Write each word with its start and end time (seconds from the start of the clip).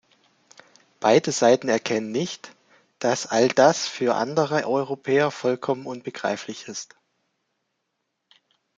Beide 0.99 1.31
Seiten 1.31 1.69
erkennen 1.69 2.11
nicht, 2.11 2.55
dass 2.97 3.27
all 3.27 3.49
das 3.49 3.87
für 3.87 4.15
andere 4.15 4.65
Europäer 4.67 5.29
vollkommen 5.29 5.85
unbegreiflich 5.85 6.67
ist. 6.67 6.95